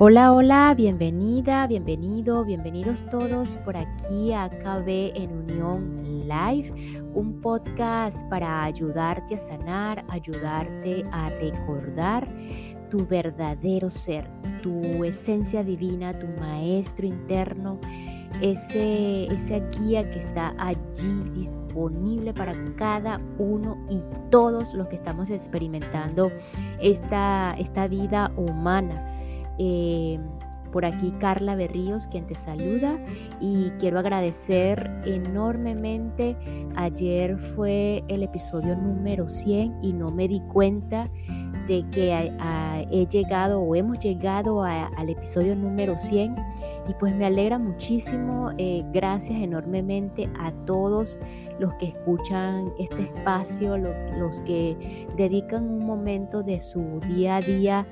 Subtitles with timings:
[0.00, 4.86] Hola, hola, bienvenida, bienvenido, bienvenidos todos por aquí a KB
[5.16, 6.72] en Unión Live,
[7.14, 12.28] un podcast para ayudarte a sanar, ayudarte a recordar
[12.88, 14.30] tu verdadero ser,
[14.62, 17.80] tu esencia divina, tu maestro interno,
[18.40, 25.28] ese, esa guía que está allí disponible para cada uno y todos los que estamos
[25.28, 26.30] experimentando
[26.78, 29.16] esta, esta vida humana
[29.58, 30.18] eh,
[30.72, 32.98] por aquí Carla Berríos, quien te saluda
[33.40, 36.36] y quiero agradecer enormemente.
[36.76, 41.06] Ayer fue el episodio número 100 y no me di cuenta
[41.66, 42.32] de que
[42.90, 46.34] he llegado o hemos llegado al episodio número 100
[46.88, 48.50] y pues me alegra muchísimo.
[48.56, 51.18] Eh, gracias enormemente a todos
[51.58, 57.86] los que escuchan este espacio, los que dedican un momento de su día a día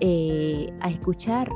[0.00, 1.48] eh, a escuchar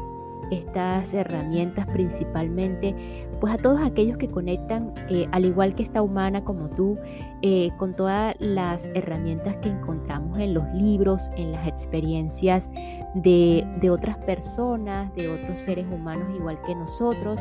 [0.50, 2.94] estas herramientas principalmente,
[3.40, 6.98] pues a todos aquellos que conectan, eh, al igual que esta humana como tú,
[7.42, 12.72] eh, con todas las herramientas que encontramos en los libros, en las experiencias
[13.14, 17.40] de, de otras personas, de otros seres humanos igual que nosotros.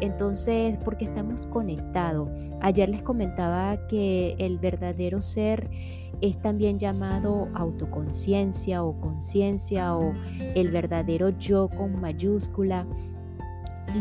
[0.00, 2.28] Entonces, porque estamos conectados.
[2.60, 5.70] Ayer les comentaba que el verdadero ser
[6.20, 10.12] es también llamado autoconciencia o conciencia o
[10.54, 12.86] el verdadero yo con mayúscula.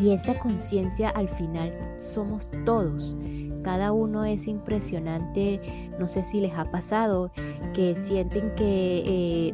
[0.02, 3.16] Y esa conciencia al final somos todos.
[3.64, 5.89] Cada uno es impresionante.
[6.00, 7.31] No sé si les ha pasado
[7.73, 9.54] que sienten que eh,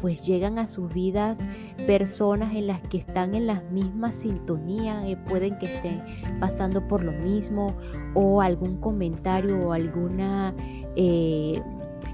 [0.00, 1.40] pues llegan a sus vidas
[1.86, 6.02] personas en las que están en la misma sintonía, eh, pueden que estén
[6.40, 7.74] pasando por lo mismo
[8.14, 10.54] o algún comentario o alguna...
[10.96, 11.60] Eh,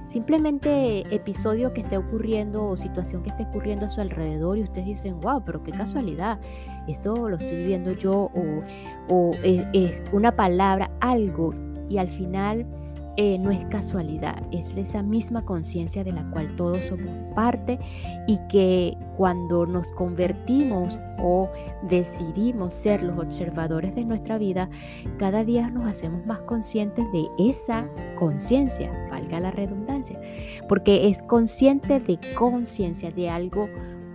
[0.06, 4.86] simplemente episodio que esté ocurriendo o situación que esté ocurriendo a su alrededor y ustedes
[4.86, 6.38] dicen, wow, pero qué casualidad,
[6.86, 8.30] esto lo estoy viviendo yo
[9.08, 11.52] o, es, una palabra, algo
[11.88, 12.66] y al final
[13.16, 17.78] eh, no es casualidad, es esa misma conciencia de la cual todos somos parte
[18.26, 21.50] y que cuando nos convertimos o
[21.88, 24.68] decidimos ser los observadores de nuestra vida,
[25.18, 30.20] cada día nos hacemos más conscientes de esa conciencia, valga la redundancia,
[30.68, 33.68] porque es consciente de conciencia, de algo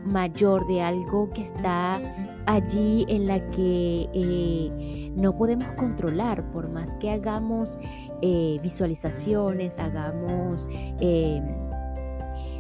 [0.06, 2.00] mayor, de algo que está
[2.46, 7.80] allí en la que eh, no podemos controlar, por más que hagamos
[8.22, 10.68] eh, visualizaciones, hagamos
[11.00, 11.42] eh,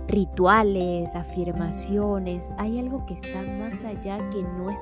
[0.08, 4.80] rituales, afirmaciones, hay algo que está más allá que no es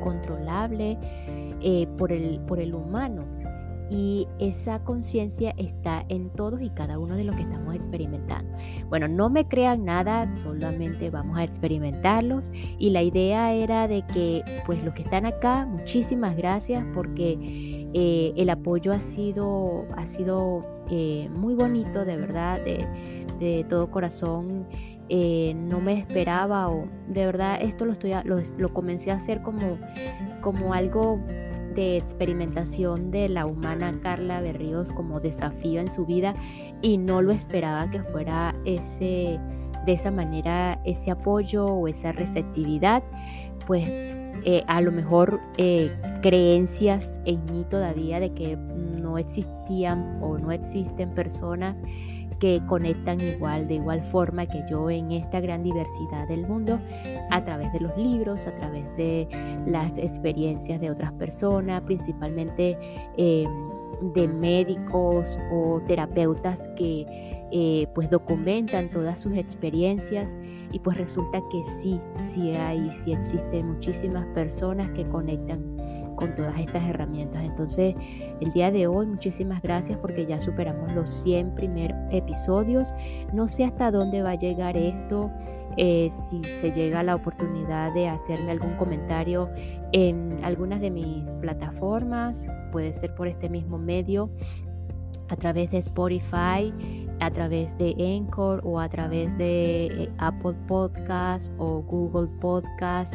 [0.00, 0.98] controlable
[1.96, 3.24] por, el, por el humano
[3.90, 8.56] y esa conciencia está en todos y cada uno de los que estamos experimentando.
[8.88, 14.42] Bueno, no me crean nada, solamente vamos a experimentarlos y la idea era de que
[14.66, 20.64] pues los que están acá, muchísimas gracias porque eh, el apoyo ha sido, ha sido
[20.90, 24.66] eh, muy bonito, de verdad, de, todo corazón.
[25.10, 29.78] Eh, no me esperaba o de verdad esto lo, estoy, lo comencé a hacer como,
[30.42, 31.18] como algo
[31.78, 36.32] de experimentación de la humana Carla Berríos como desafío en su vida
[36.82, 39.38] y no lo esperaba que fuera ese
[39.86, 43.04] de esa manera ese apoyo o esa receptividad
[43.64, 50.36] pues eh, a lo mejor eh, creencias en mí todavía de que no existían o
[50.36, 51.80] no existen personas
[52.38, 56.80] que conectan igual, de igual forma que yo en esta gran diversidad del mundo,
[57.30, 59.28] a través de los libros, a través de
[59.66, 62.78] las experiencias de otras personas, principalmente
[63.16, 63.48] em,
[64.12, 67.06] de médicos o terapeutas que
[67.50, 70.36] eh, pues documentan todas sus experiencias.
[70.72, 75.77] Y pues resulta que sí, sí hay, sí existen muchísimas personas que conectan
[76.18, 77.42] con todas estas herramientas.
[77.44, 77.94] Entonces,
[78.40, 82.92] el día de hoy, muchísimas gracias porque ya superamos los 100 primeros episodios.
[83.32, 85.30] No sé hasta dónde va a llegar esto.
[85.76, 89.48] Eh, si se llega la oportunidad de hacerme algún comentario
[89.92, 94.28] en algunas de mis plataformas, puede ser por este mismo medio,
[95.28, 96.74] a través de Spotify,
[97.20, 103.14] a través de Anchor o a través de eh, Apple Podcast o Google Podcast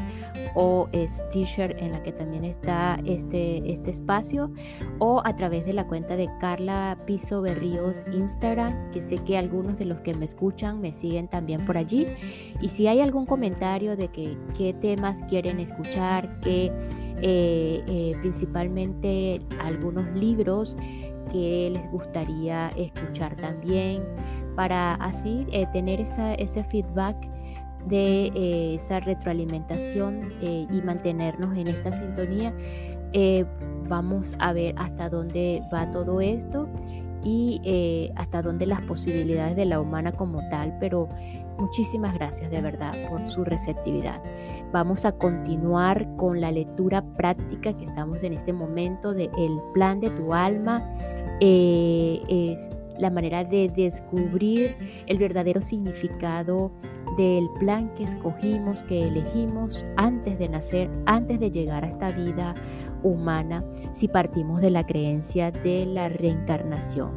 [0.55, 4.51] o Stitcher en la que también está este, este espacio
[4.99, 9.77] o a través de la cuenta de Carla Piso Berríos Instagram que sé que algunos
[9.77, 12.07] de los que me escuchan me siguen también por allí.
[12.61, 16.71] Y si hay algún comentario de que qué temas quieren escuchar que
[17.21, 20.75] eh, eh, principalmente algunos libros
[21.31, 24.03] que les gustaría escuchar también,
[24.55, 27.15] para así eh, tener ese feedback
[27.87, 32.53] de eh, esa retroalimentación eh, y mantenernos en esta sintonía,
[33.87, 36.67] vamos a ver hasta dónde va todo esto
[37.23, 41.07] y hasta dónde las posibilidades de la humana como tal, pero
[41.59, 44.19] muchísimas gracias de verdad por su receptividad.
[44.71, 49.99] Vamos a continuar con la lectura práctica que estamos en este momento de El plan
[49.99, 50.81] de tu alma.
[51.39, 52.69] Es
[52.99, 54.75] la manera de descubrir
[55.07, 56.71] el verdadero significado
[57.17, 62.53] del plan que escogimos, que elegimos antes de nacer, antes de llegar a esta vida
[63.03, 67.11] humana, si partimos de la creencia de la reencarnación.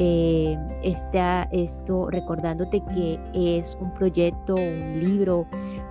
[0.00, 5.46] Eh, está esto recordándote que es un proyecto, un libro,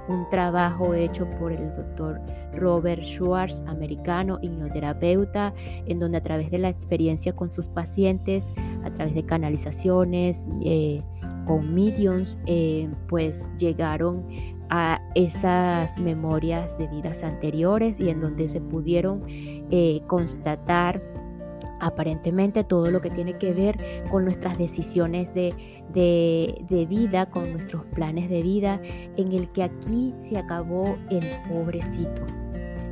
[0.08, 2.22] un trabajo hecho por el doctor
[2.54, 5.54] Robert Schwartz, americano, hipnoterapeuta,
[5.86, 8.52] en donde a través de la experiencia con sus pacientes,
[8.84, 11.02] a través de canalizaciones, eh,
[11.46, 14.26] con mediums, eh, pues llegaron
[14.70, 21.02] a esas memorias de vidas anteriores y en donde se pudieron eh, constatar
[21.80, 23.78] aparentemente todo lo que tiene que ver
[24.10, 25.54] con nuestras decisiones de,
[25.94, 28.82] de, vida, con nuestros planes de vida,
[29.18, 32.26] en el que aquí se acabó el pobrecito.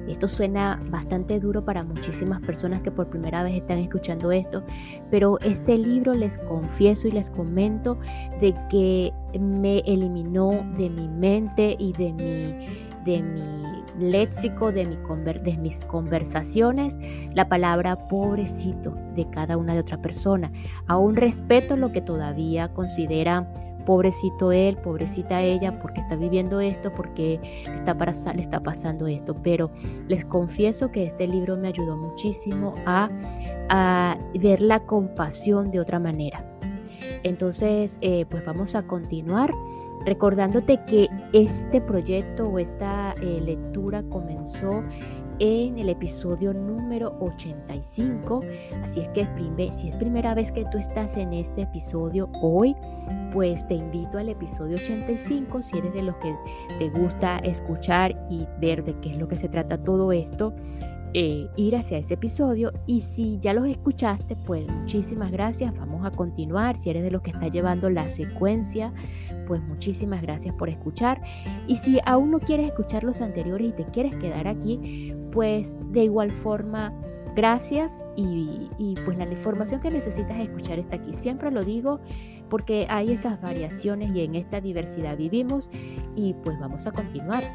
[0.07, 4.63] Esto suena bastante duro para muchísimas personas que por primera vez están escuchando esto,
[5.09, 7.97] pero este libro les confieso y les comento
[8.39, 12.67] de que me eliminó de mi mente y de mi,
[13.03, 14.97] de mi léxico, de, mi
[15.43, 16.97] de mis conversaciones,
[17.33, 20.51] la palabra pobrecito de cada una de otra persona.
[20.87, 23.51] Aún respeto lo que todavía considera
[23.85, 27.39] pobrecito él, pobrecita ella, porque está viviendo esto, porque
[27.73, 29.35] está para, le está pasando esto.
[29.35, 29.71] Pero
[30.07, 33.09] les confieso que este libro me ayudó muchísimo a,
[34.39, 36.43] ver la compasión de otra manera.
[37.23, 39.51] Entonces, eh, pues vamos a continuar
[40.05, 44.83] recordándote que este proyecto o esta eh, lectura comenzó
[45.39, 48.41] en el episodio número 85.
[48.83, 49.27] Así es que
[49.71, 52.75] si es primera vez que tú estás en este episodio hoy,
[53.33, 56.33] pues te invito al episodio 85 si eres de los que
[56.79, 60.53] te gusta escuchar y ver de qué es lo que se trata todo esto.
[61.17, 62.73] Eh, ir hacia ese episodio.
[62.87, 65.73] Y si ya los escuchaste pues muchísimas gracias.
[65.73, 66.75] Vamos a continuar.
[66.75, 68.91] Si eres de los que está llevando la secuencia
[69.47, 71.21] pues muchísimas gracias por escuchar.
[71.67, 76.03] Y si aún no quieres escuchar los anteriores y te quieres quedar aquí pues de
[76.03, 76.93] igual forma
[77.33, 78.03] gracias.
[78.17, 81.13] Y, pues la información que necesitas escuchar está aquí.
[81.13, 82.01] Siempre lo digo
[82.49, 85.69] porque hay esas variaciones y en esta diversidad vivimos.
[86.13, 87.45] Y pues vamos a continuar.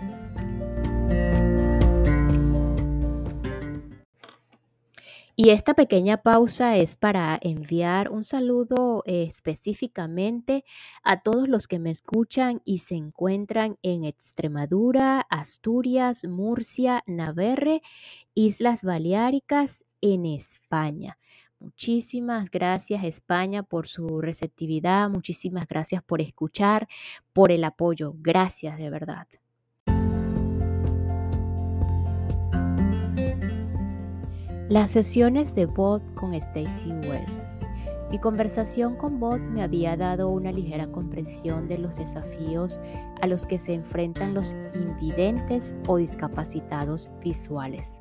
[5.43, 10.67] Y esta pequeña pausa es para enviar un saludo eh, específicamente
[11.03, 17.81] a todos los que me escuchan y se encuentran en Extremadura, Asturias, Murcia, Navarre,
[18.35, 21.17] Islas Baleáricas, en España.
[21.59, 26.87] Muchísimas gracias España por su receptividad, muchísimas gracias por escuchar,
[27.33, 28.13] por el apoyo.
[28.19, 29.27] Gracias de verdad.
[34.71, 37.49] Las sesiones de Bob con Stacy Wells.
[38.13, 42.81] Mi conversación con Bob me había dado una ligera comprensión de los desafíos
[43.21, 47.99] a los que se enfrentan los invidentes o discapacitados visuales.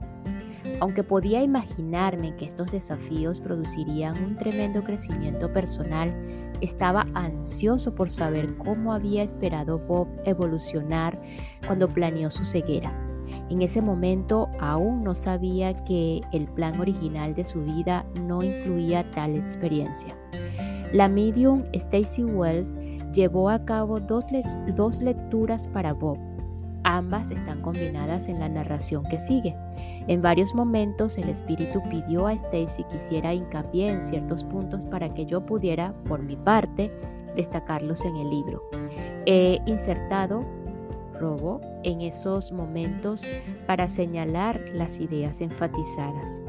[0.79, 6.13] Aunque podía imaginarme que estos desafíos producirían un tremendo crecimiento personal,
[6.61, 11.19] estaba ansioso por saber cómo había esperado Bob evolucionar
[11.65, 13.08] cuando planeó su ceguera.
[13.49, 19.09] En ese momento aún no sabía que el plan original de su vida no incluía
[19.11, 20.15] tal experiencia.
[20.93, 22.79] La medium Stacy Wells
[23.13, 24.23] llevó a cabo dos,
[24.75, 26.17] dos lecturas para Bob.
[26.83, 29.55] Ambas están combinadas en la narración que sigue.
[30.07, 35.13] En varios momentos el espíritu pidió a Stacy que hiciera hincapié en ciertos puntos para
[35.13, 36.91] que yo pudiera, por mi parte,
[37.35, 38.63] destacarlos en el libro.
[39.25, 40.39] He insertado
[41.19, 43.21] robo en esos momentos
[43.67, 46.41] para señalar las ideas enfatizadas.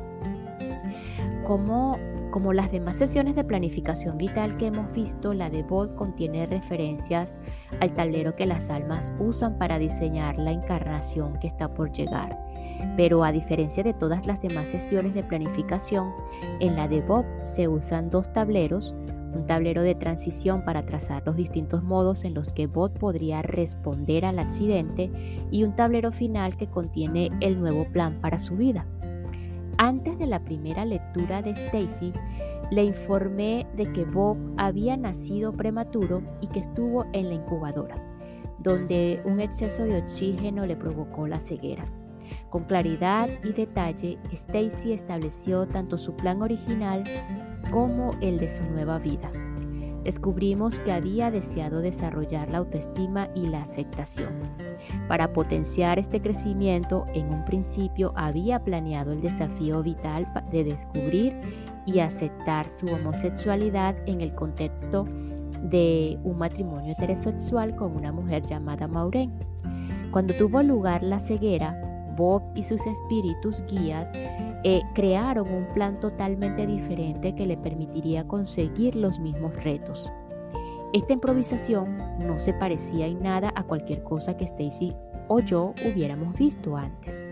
[1.44, 1.98] Como,
[2.30, 7.40] como las demás sesiones de planificación vital que hemos visto, la de Bolt contiene referencias
[7.80, 12.30] al tablero que las almas usan para diseñar la encarnación que está por llegar.
[12.96, 16.12] Pero a diferencia de todas las demás sesiones de planificación,
[16.60, 18.94] en la de Bob se usan dos tableros,
[19.34, 24.24] un tablero de transición para trazar los distintos modos en los que Bot podría responder
[24.24, 25.10] al accidente
[25.50, 28.86] y un tablero final que contiene el nuevo plan para su vida.
[29.78, 32.12] Antes de la primera lectura de Stacy,
[32.70, 37.96] le informé de que Bob había nacido prematuro y que estuvo en la incubadora.
[38.62, 41.84] donde un exceso de oxígeno le provocó la ceguera.
[42.50, 47.02] Con claridad y detalle, Stacy estableció tanto su plan original
[47.70, 49.30] como el de su nueva vida.
[50.04, 54.32] Descubrimos que había deseado desarrollar la autoestima y la aceptación.
[55.08, 61.38] Para potenciar este crecimiento, en un principio había planeado el desafío vital de descubrir
[61.84, 65.06] y aceptar su homosexualidad en el contexto
[65.64, 69.32] de un matrimonio heterosexual con una mujer llamada Maureen.
[70.10, 71.78] Cuando tuvo lugar la ceguera,
[72.16, 74.10] Bob y sus espíritus guías
[74.62, 80.10] eh, crearon un plan totalmente diferente que le permitiría conseguir los mismos retos.
[80.92, 84.92] Esta improvisación no se parecía en nada a cualquier cosa que Stacy
[85.28, 87.24] o yo hubiéramos visto antes.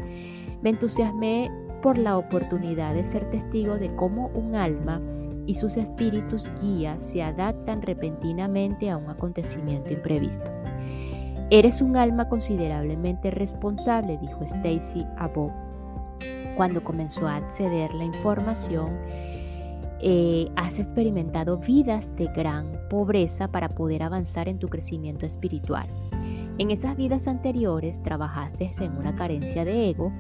[0.62, 1.50] Me entusiasmé
[1.82, 5.00] por la oportunidad de ser testigo de cómo un alma
[5.46, 10.50] y sus espíritus guías se adaptan repentinamente a un acontecimiento imprevisto.
[11.50, 15.67] Eres un alma considerablemente responsable, dijo Stacy a Bob
[16.58, 18.98] cuando comenzó a acceder la información.
[20.00, 25.86] Eh, has experimentado vidas de gran pobreza para poder avanzar en tu crecimiento espiritual.
[26.58, 30.12] En esas vidas anteriores trabajaste en una carencia de ego,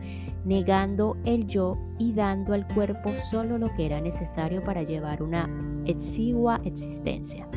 [0.44, 5.50] negando el yo y dando al cuerpo solo lo que era necesario para llevar una
[5.86, 7.48] exigua existencia.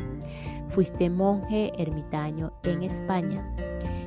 [0.70, 3.46] Fuiste monje ermitaño en España.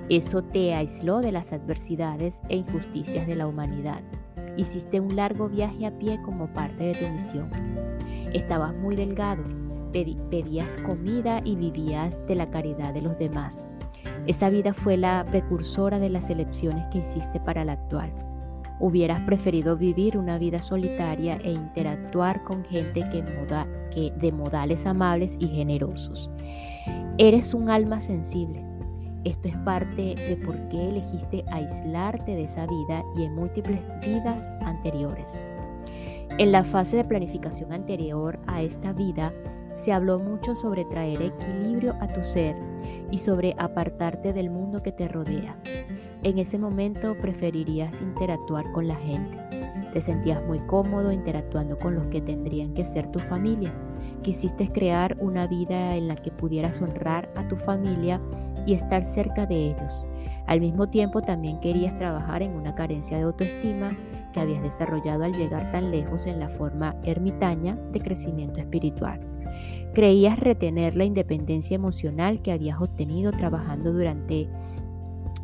[0.10, 4.02] Eso te aisló de las adversidades e injusticias de la humanidad.
[4.58, 7.50] Hiciste un largo viaje a pie como parte de tu misión.
[8.34, 9.44] Estabas muy delgado,
[9.92, 13.68] pedías comida y vivías de la caridad de los demás.
[14.28, 18.14] Esa vida fue la precursora de las elecciones que hiciste para la actual.
[18.80, 23.24] Hubieras preferido vivir una vida solitaria e interactuar con gente que,
[23.92, 26.30] que de modales amables y generosos.
[27.18, 28.75] Eres un alma sensible.
[29.26, 34.52] Esto es parte de por qué elegiste aislarte de esa vida y en múltiples vidas
[34.62, 35.44] anteriores.
[36.38, 39.34] En la fase de planificación anterior a esta vida,
[39.74, 42.56] se habló mucho sobre traer equilibrio a tu ser
[43.10, 45.58] y sobre apartarte del mundo que te rodea.
[46.22, 49.40] En ese momento preferirías interactuar con la gente.
[49.92, 53.74] Te sentías muy cómodo interactuando con los que tendrían que ser tu familia.
[54.22, 58.22] Quisiste crear una vida en la que pudieras honrar a tu familia
[58.66, 60.06] y estar cerca de ellos.
[60.48, 63.92] Al mismo tiempo también querías trabajar en una carencia de autoestima
[64.34, 69.20] que habías desarrollado al llegar tan lejos en la forma ermitaña de crecimiento espiritual.
[69.94, 73.94] Creías retener la independencia emocional que habías obtenido trabajando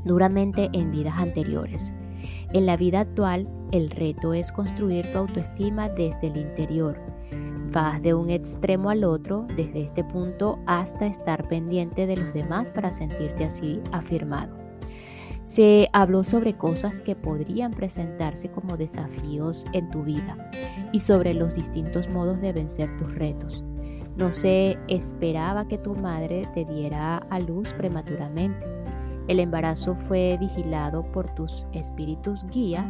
[0.03, 1.93] duramente en vidas anteriores.
[2.53, 7.10] En la vida actual, el reto es construir tu autoestima desde el interior.
[7.71, 12.69] Vas de un extremo al otro, desde este punto hasta estar pendiente de los demás
[12.69, 14.57] para sentirte así afirmado.
[15.45, 20.51] Se habló sobre cosas que podrían presentarse como desafíos en tu vida
[20.91, 23.63] y sobre los distintos modos de vencer tus retos.
[24.17, 28.67] No se esperaba que tu madre te diera a luz prematuramente
[29.27, 32.85] el embarazo fue vigilado por tus espíritus guía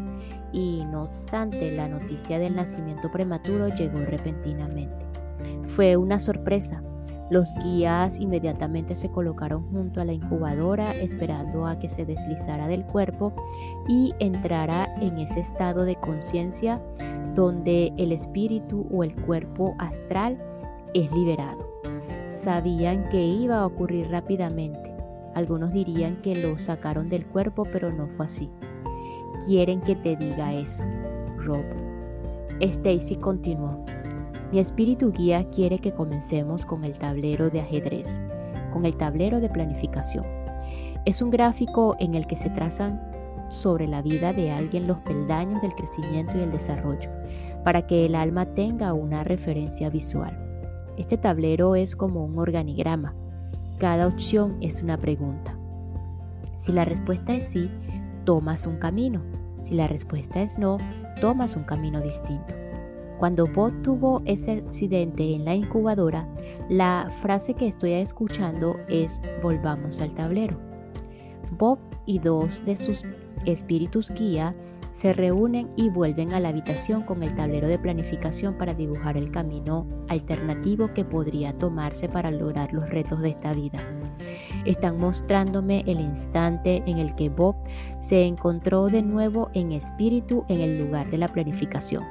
[0.52, 5.06] y no obstante la noticia del nacimiento prematuro llegó repentinamente.
[5.66, 6.84] Fue una sorpresa.
[7.30, 12.84] Los guías inmediatamente se colocaron junto a la incubadora esperando a que se deslizara del
[12.86, 13.34] cuerpo
[13.88, 16.82] y entrara en ese estado de conciencia
[17.34, 20.38] donde el espíritu o el cuerpo astral
[20.94, 21.66] es liberado.
[22.28, 24.92] Sabían que iba a ocurrir rápidamente
[25.34, 28.50] algunos dirían que lo sacaron del cuerpo, pero no fue así.
[29.46, 30.84] Quieren que te diga eso,
[31.38, 31.64] Rob.
[32.60, 33.84] Stacy continuó.
[34.52, 38.20] Mi espíritu guía quiere que comencemos con el tablero de ajedrez,
[38.72, 40.26] con el tablero de planificación.
[41.06, 43.02] Es un gráfico en el que se trazan
[43.50, 47.10] sobre la vida de alguien los peldaños del crecimiento y el desarrollo,
[47.64, 50.38] para que el alma tenga una referencia visual.
[50.98, 53.16] Este tablero es como un organigrama,
[53.80, 55.58] cada opción es una pregunta.
[56.56, 57.72] Si la respuesta es sí,
[58.26, 59.22] tomas un camino.
[59.60, 60.78] Si la respuesta es no,
[61.20, 62.56] tomas un camino distinto.
[63.20, 66.28] Cuando Bob tuvo ese accidente en la incubadora,
[66.70, 70.58] la frase que estoy escuchando es volvamos al tablero.
[71.58, 73.04] Bob y dos de sus
[73.46, 74.56] espíritus guía
[74.92, 79.32] se reúnen y vuelven a la habitación con el tablero de planificación para dibujar el
[79.32, 83.80] camino alternativo que podría tomarse para lograr los retos de esta vida.
[84.66, 87.56] Están mostrándome el instante en el que Bob
[88.00, 92.04] se encontró de nuevo en espíritu en el lugar de la planificación.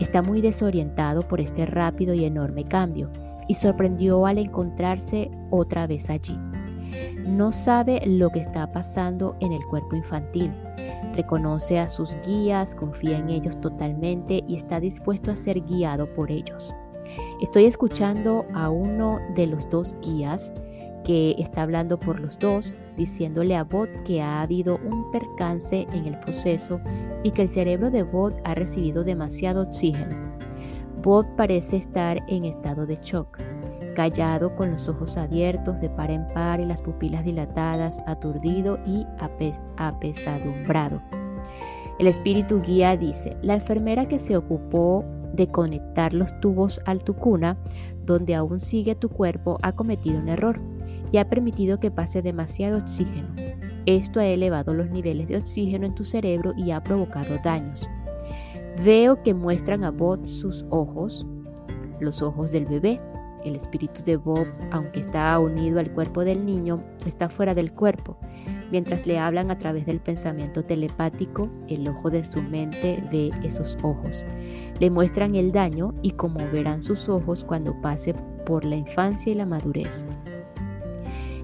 [0.00, 3.10] Está muy desorientado por este rápido y enorme cambio
[3.46, 6.36] y sorprendió al encontrarse otra vez allí.
[7.26, 10.52] No sabe lo que está pasando en el cuerpo infantil.
[11.14, 16.30] Reconoce a sus guías, confía en ellos totalmente y está dispuesto a ser guiado por
[16.30, 16.74] ellos.
[17.40, 20.52] Estoy escuchando a uno de los dos guías
[21.04, 26.06] que está hablando por los dos, diciéndole a Bot que ha habido un percance en
[26.06, 26.80] el proceso
[27.22, 30.16] y que el cerebro de Bot ha recibido demasiado oxígeno.
[31.02, 33.38] Bot parece estar en estado de shock,
[33.94, 39.06] callado con los ojos abiertos de par en par y las pupilas dilatadas, aturdido y
[39.78, 41.00] apesadumbrado.
[41.98, 47.14] El espíritu guía dice, la enfermera que se ocupó de conectar los tubos al tu
[47.14, 47.56] cuna,
[48.04, 50.60] donde aún sigue tu cuerpo, ha cometido un error
[51.12, 53.28] y ha permitido que pase demasiado oxígeno.
[53.86, 57.86] Esto ha elevado los niveles de oxígeno en tu cerebro y ha provocado daños.
[58.84, 61.26] Veo que muestran a Bob sus ojos,
[62.00, 63.00] los ojos del bebé.
[63.44, 68.16] El espíritu de Bob, aunque está unido al cuerpo del niño, está fuera del cuerpo.
[68.70, 73.78] Mientras le hablan a través del pensamiento telepático, el ojo de su mente ve esos
[73.82, 74.24] ojos.
[74.80, 78.14] Le muestran el daño y cómo verán sus ojos cuando pase
[78.46, 80.06] por la infancia y la madurez.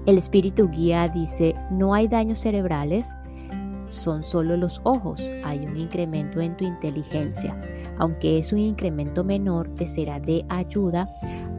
[0.07, 3.15] El espíritu guía dice, no hay daños cerebrales,
[3.87, 7.59] son solo los ojos, hay un incremento en tu inteligencia.
[7.99, 11.07] Aunque es un incremento menor, te será de ayuda.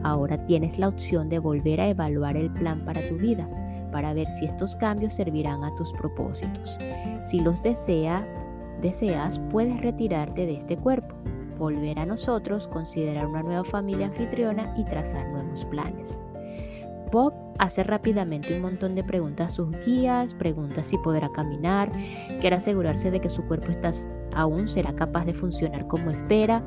[0.03, 3.47] Ahora tienes la opción de volver a evaluar el plan para tu vida,
[3.91, 6.77] para ver si estos cambios servirán a tus propósitos.
[7.25, 8.27] Si los desea,
[8.81, 11.15] deseas, puedes retirarte de este cuerpo,
[11.57, 16.19] volver a nosotros, considerar una nueva familia anfitriona y trazar nuevos planes.
[17.13, 21.91] Bob hace rápidamente un montón de preguntas a sus guías, pregunta si podrá caminar,
[22.41, 23.91] quiere asegurarse de que su cuerpo está,
[24.33, 26.63] aún será capaz de funcionar como espera.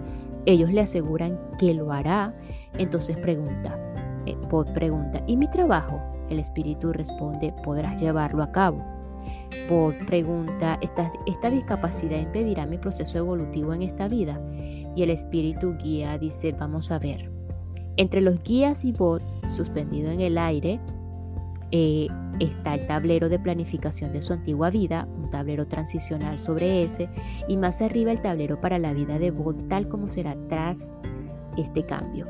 [0.47, 2.35] Ellos le aseguran que lo hará.
[2.79, 3.79] Entonces pregunta,
[4.27, 4.37] eh,
[4.73, 6.01] pregunta, ¿y mi trabajo?
[6.31, 8.83] El espíritu responde, podrás llevarlo a cabo.
[9.69, 14.41] Bob pregunta, ¿esta, ¿esta discapacidad impedirá mi proceso evolutivo en esta vida?
[14.95, 17.31] Y el espíritu guía dice, vamos a ver.
[17.97, 20.81] Entre los guías y bot suspendido en el aire
[21.71, 22.09] eh,
[22.41, 27.09] está el tablero de planificación de su antigua vida, un tablero transicional sobre ese,
[27.49, 30.93] y más arriba el tablero para la vida de bot tal como será tras
[31.57, 32.27] este cambio.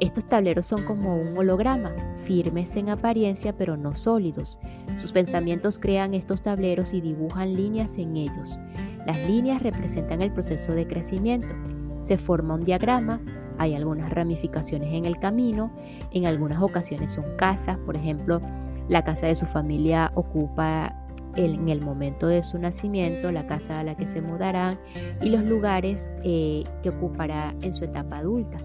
[0.00, 1.92] Estos tableros son como un holograma,
[2.24, 4.58] firmes en apariencia pero no sólidos.
[4.96, 8.58] Sus pensamientos crean estos tableros y dibujan líneas en ellos.
[9.06, 11.54] Las líneas representan el proceso de crecimiento.
[12.00, 13.20] Se forma un diagrama
[13.58, 15.70] hay algunas ramificaciones en el camino,
[16.10, 18.40] en algunas ocasiones son casas, por ejemplo,
[18.88, 20.96] la casa de su familia ocupa
[21.36, 24.78] en el momento de su nacimiento, la casa a la que se mudarán
[25.22, 28.58] y los lugares eh, que ocupará en su etapa adulta.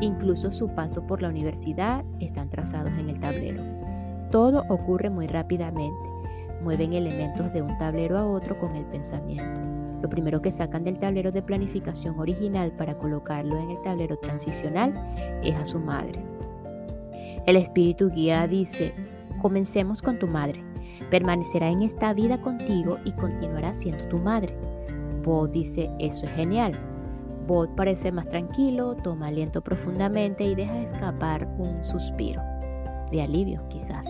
[0.00, 3.62] Incluso su paso por la universidad están trazados en el tablero.
[4.30, 6.08] Todo ocurre muy rápidamente.
[6.62, 9.60] Mueven elementos de un tablero a otro con el pensamiento.
[10.02, 14.92] Lo primero que sacan del tablero de planificación original para colocarlo en el tablero transicional
[15.42, 16.22] es a su madre.
[17.46, 18.94] El espíritu guía dice,
[19.40, 20.62] comencemos con tu madre.
[21.10, 24.54] Permanecerá en esta vida contigo y continuará siendo tu madre.
[25.24, 26.72] Bod dice, eso es genial.
[27.46, 32.40] Bod parece más tranquilo, toma aliento profundamente y deja escapar un suspiro.
[33.10, 34.06] De alivio, quizás.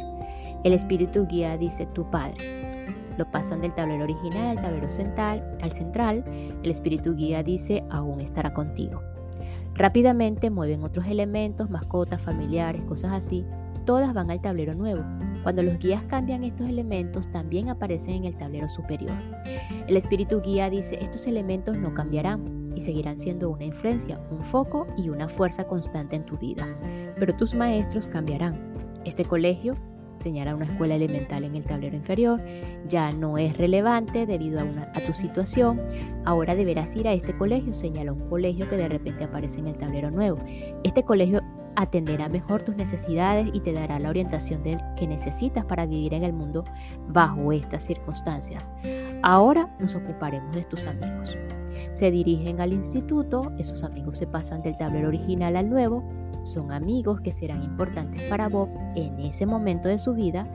[0.62, 2.37] El espíritu guía dice, tu padre.
[3.16, 6.25] Lo pasan del tablero original al tablero central, al central.
[6.62, 9.03] El espíritu guía dice, aún estará contigo.
[9.75, 13.47] Rápidamente mueven otros elementos, mascotas, familiares, cosas así.
[13.90, 15.03] Todas van al tablero nuevo.
[15.42, 19.16] Cuando los guías cambian estos elementos, también aparecen en el tablero superior.
[19.88, 24.87] El espíritu guía dice, estos elementos no cambiarán y seguirán siendo una influencia, un foco
[24.96, 26.68] y una fuerza constante en tu vida.
[27.16, 28.55] Pero tus maestros cambiarán.
[29.05, 29.74] Este colegio
[30.14, 32.40] señala una escuela elemental en el tablero inferior,
[32.88, 35.81] ya no es relevante debido a, a tu situación,
[36.26, 39.76] ahora deberás ir a este colegio, señala un colegio que de repente aparece en el
[39.76, 40.37] tablero nuevo.
[40.85, 41.40] Este colegio
[41.81, 46.33] atenderá mejor tus necesidades y te dará la orientación que necesitas para vivir en el
[46.33, 46.64] mundo
[47.09, 48.71] bajo estas circunstancias.
[49.23, 51.37] Ahora nos ocuparemos de tus amigos.
[51.93, 56.05] Se dirigen al instituto, esos amigos se pasan del tablero original al nuevo,
[56.45, 60.47] son amigos que serán importantes para Bob en ese momento de su vida.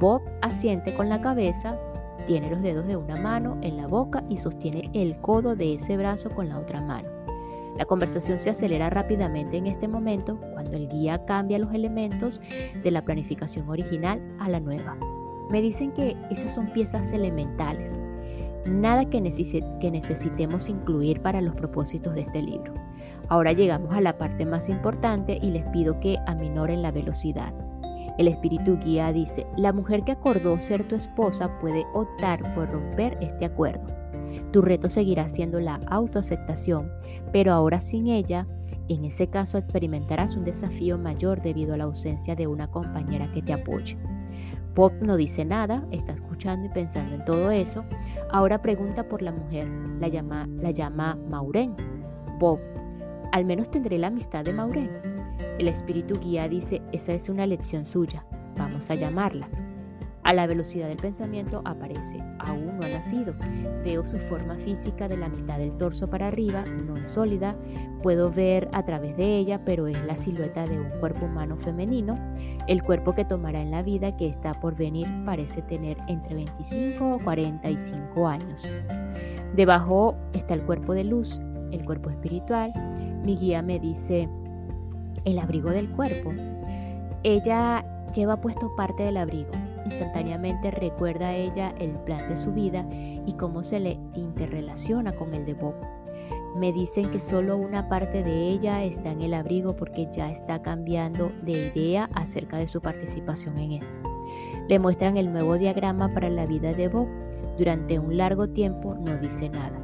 [0.00, 1.78] Bob asiente con la cabeza,
[2.26, 5.98] tiene los dedos de una mano en la boca y sostiene el codo de ese
[5.98, 7.13] brazo con la otra mano.
[7.76, 12.40] La conversación se acelera rápidamente en este momento cuando el guía cambia los elementos
[12.82, 14.96] de la planificación original a la nueva.
[15.50, 18.00] Me dicen que esas son piezas elementales,
[18.66, 22.72] nada que, necesitemos incluir para los propósitos de este libro.
[23.28, 27.52] Ahora llegamos a la parte más importante y les pido que aminoren la velocidad.
[28.18, 33.18] El espíritu guía dice, la mujer que acordó ser tu esposa puede optar por romper
[33.20, 34.03] este acuerdo.
[34.54, 36.88] Tu reto seguirá siendo la autoaceptación,
[37.32, 38.46] pero ahora sin ella,
[38.88, 43.42] en ese caso experimentarás un desafío mayor debido a la ausencia de una compañera que
[43.42, 43.98] te apoye.
[44.76, 47.84] Bob no dice nada, está escuchando y pensando en todo eso.
[48.30, 49.66] Ahora pregunta por la mujer,
[49.98, 51.74] la llama, la llama Maureen.
[52.38, 52.60] Bob,
[53.32, 54.88] al menos tendré la amistad de Maureen.
[55.58, 58.24] El espíritu guía dice, esa es una lección suya,
[58.56, 59.48] vamos a llamarla.
[60.24, 63.34] A la velocidad del pensamiento aparece, aún no ha nacido.
[63.84, 67.54] Veo su forma física de la mitad del torso para arriba, no es sólida.
[68.02, 72.18] Puedo ver a través de ella, pero es la silueta de un cuerpo humano femenino.
[72.68, 77.16] El cuerpo que tomará en la vida que está por venir parece tener entre 25
[77.16, 78.66] o 45 años.
[79.54, 81.38] Debajo está el cuerpo de luz,
[81.70, 82.72] el cuerpo espiritual.
[83.26, 84.26] Mi guía me dice,
[85.26, 86.32] el abrigo del cuerpo.
[87.24, 87.84] Ella
[88.14, 89.50] lleva puesto parte del abrigo
[89.84, 95.34] Instantáneamente recuerda a ella el plan de su vida y cómo se le interrelaciona con
[95.34, 95.74] el de Bob.
[96.56, 100.62] Me dicen que solo una parte de ella está en el abrigo porque ya está
[100.62, 103.98] cambiando de idea acerca de su participación en esto.
[104.68, 107.08] Le muestran el nuevo diagrama para la vida de Bob.
[107.58, 109.78] Durante un largo tiempo no dice nada.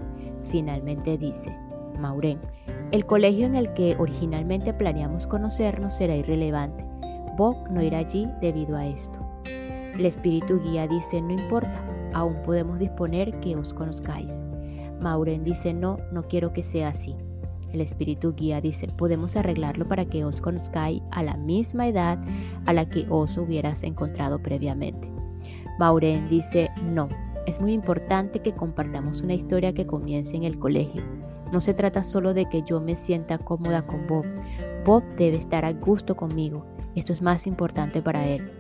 [0.45, 1.51] Finalmente dice,
[1.99, 2.39] Maureen,
[2.93, 6.85] el colegio en el que originalmente planeamos conocernos será irrelevante.
[7.37, 9.30] Bob no irá allí debido a esto.
[10.01, 11.85] El espíritu guía dice, no importa,
[12.15, 14.43] aún podemos disponer que os conozcáis.
[15.03, 17.15] Maureen dice, no, no quiero que sea así.
[17.71, 22.19] El espíritu guía dice, podemos arreglarlo para que os conozcáis a la misma edad
[22.65, 25.07] a la que os hubieras encontrado previamente.
[25.79, 27.11] Maureen dice, no,
[27.47, 31.03] es muy importante que compartamos una historia que comience en el colegio.
[31.53, 34.25] No se trata solo de que yo me sienta cómoda con Bob.
[34.83, 36.65] Bob debe estar a gusto conmigo.
[36.95, 38.51] Esto es más importante para él.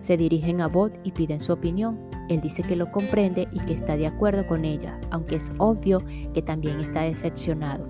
[0.00, 1.98] Se dirigen a Bot y piden su opinión.
[2.28, 6.02] Él dice que lo comprende y que está de acuerdo con ella, aunque es obvio
[6.34, 7.86] que también está decepcionado.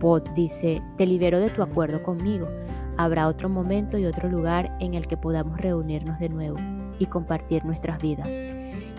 [0.00, 2.48] Bot dice, te libero de tu acuerdo conmigo.
[2.96, 6.56] Habrá otro momento y otro lugar en el que podamos reunirnos de nuevo
[6.98, 8.40] y compartir nuestras vidas.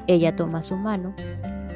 [0.07, 1.13] Ella toma su mano.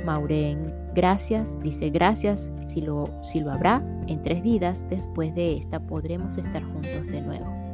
[0.06, 5.80] Maureen, gracias, dice gracias, si lo, si lo habrá, en tres vidas después de esta
[5.80, 7.69] podremos estar juntos de nuevo.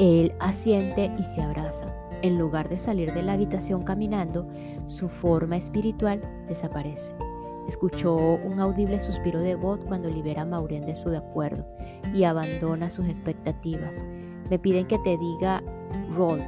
[0.00, 1.84] Él asiente y se abraza.
[2.22, 4.48] En lugar de salir de la habitación caminando,
[4.86, 7.14] su forma espiritual desaparece.
[7.68, 11.66] Escuchó un audible suspiro de Bot cuando libera a Maureen de su acuerdo
[12.14, 14.02] y abandona sus expectativas.
[14.48, 15.62] Me piden que te diga,
[16.16, 16.40] Rod,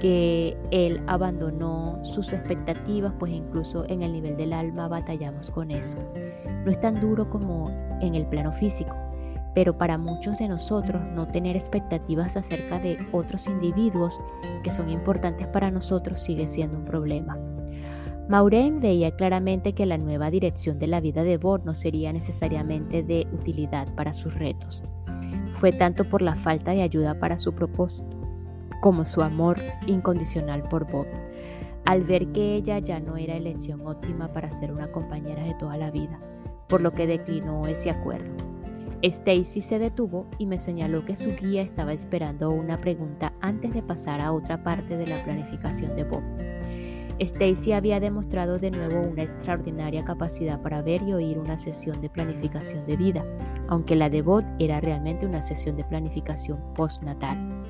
[0.00, 5.98] que él abandonó sus expectativas, pues incluso en el nivel del alma batallamos con eso.
[6.64, 7.68] No es tan duro como
[8.00, 8.96] en el plano físico,
[9.54, 14.20] pero para muchos de nosotros no tener expectativas acerca de otros individuos
[14.62, 17.38] que son importantes para nosotros sigue siendo un problema.
[18.28, 23.02] Maureen veía claramente que la nueva dirección de la vida de Bob no sería necesariamente
[23.02, 24.82] de utilidad para sus retos.
[25.50, 28.16] Fue tanto por la falta de ayuda para su propósito
[28.80, 31.06] como su amor incondicional por Bob.
[31.84, 35.76] Al ver que ella ya no era elección óptima para ser una compañera de toda
[35.76, 36.18] la vida,
[36.68, 38.51] por lo que declinó ese acuerdo.
[39.02, 43.82] Stacy se detuvo y me señaló que su guía estaba esperando una pregunta antes de
[43.82, 46.22] pasar a otra parte de la planificación de Bob.
[47.18, 52.10] Stacy había demostrado de nuevo una extraordinaria capacidad para ver y oír una sesión de
[52.10, 53.24] planificación de vida,
[53.68, 57.61] aunque la de Bob era realmente una sesión de planificación postnatal.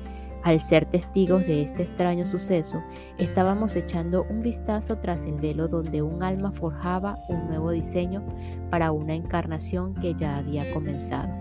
[0.43, 2.83] Al ser testigos de este extraño suceso,
[3.17, 8.21] estábamos echando un vistazo tras el velo donde un alma forjaba un nuevo diseño
[8.69, 11.33] para una encarnación que ya había comenzado.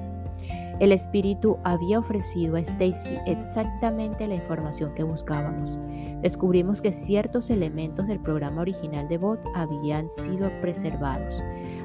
[0.78, 5.78] El espíritu había ofrecido a Stacy exactamente la información que buscábamos.
[6.22, 11.40] Descubrimos que ciertos elementos del programa original de Bot habían sido preservados,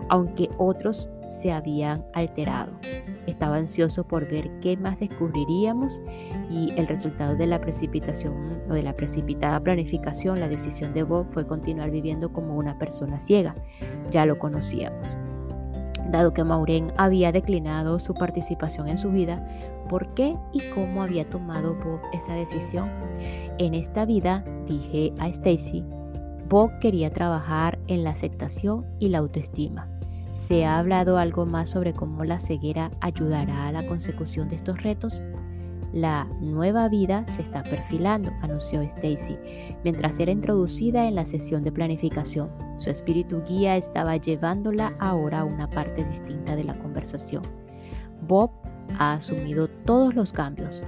[0.10, 2.72] aunque otros se habían alterado.
[3.26, 6.02] Estaba ansioso por ver qué más descubriríamos
[6.50, 11.28] y el resultado de la precipitación o de la precipitada planificación, la decisión de Bob
[11.32, 13.56] fue continuar viviendo como una persona ciega.
[14.12, 15.18] Ya lo conocíamos.
[16.10, 19.46] Dado que Maureen había declinado su participación en su vida,
[19.90, 22.90] ¿por qué y cómo había tomado Bob esa decisión?
[23.58, 25.84] En esta vida, dije a Stacy,
[26.48, 29.90] Bob quería trabajar en la aceptación y la autoestima.
[30.38, 34.82] ¿Se ha hablado algo más sobre cómo la ceguera ayudará a la consecución de estos
[34.84, 35.24] retos?
[35.94, 39.36] La nueva vida se está perfilando, anunció Stacy,
[39.84, 42.52] mientras era introducida en la sesión de planificación.
[42.78, 47.42] Su espíritu guía estaba llevándola ahora a una parte distinta de la conversación.
[48.28, 48.52] Bob
[49.00, 50.84] ha asumido todos los cambios.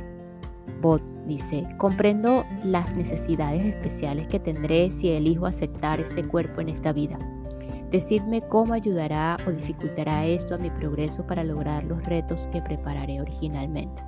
[0.79, 6.93] Bot dice, comprendo las necesidades especiales que tendré si elijo aceptar este cuerpo en esta
[6.93, 7.17] vida.
[7.91, 13.19] Decidme cómo ayudará o dificultará esto a mi progreso para lograr los retos que prepararé
[13.19, 14.03] originalmente.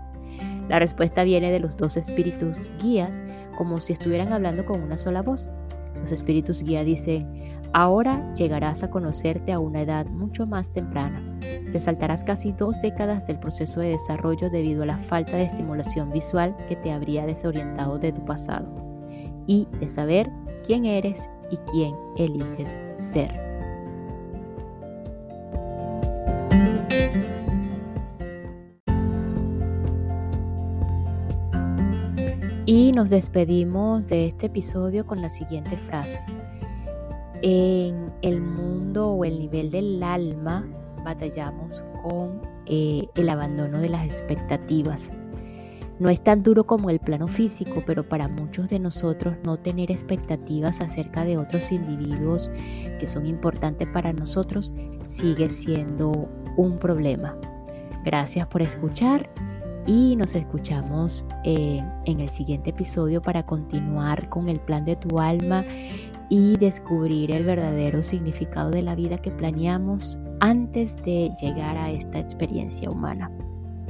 [0.69, 3.23] La respuesta viene de los dos espíritus guías,
[3.57, 5.49] como si estuvieran hablando con una sola voz.
[5.99, 11.21] Los espíritus guía dicen, ahora llegarás a conocerte a una edad mucho más temprana.
[11.71, 16.11] Te saltarás casi dos décadas del proceso de desarrollo debido a la falta de estimulación
[16.11, 18.67] visual que te habría desorientado de tu pasado
[19.47, 20.29] y de saber
[20.65, 23.50] quién eres y quién eliges ser.
[32.73, 36.21] Y nos despedimos de este episodio con la siguiente frase.
[37.41, 40.65] En el mundo o el nivel del alma
[41.03, 45.11] batallamos con eh, el abandono de las expectativas.
[45.99, 49.91] No es tan duro como el plano físico, pero para muchos de nosotros no tener
[49.91, 52.49] expectativas acerca de otros individuos
[53.01, 57.35] que son importantes para nosotros sigue siendo un problema.
[58.05, 59.29] Gracias por escuchar
[59.91, 65.19] y nos escuchamos eh, en el siguiente episodio para continuar con el plan de tu
[65.19, 65.65] alma
[66.29, 72.19] y descubrir el verdadero significado de la vida que planeamos antes de llegar a esta
[72.19, 73.29] experiencia humana.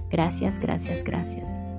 [0.10, 1.71] Gracias, gracias, gracias.